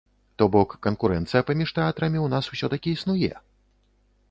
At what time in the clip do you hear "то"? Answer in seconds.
0.41-0.45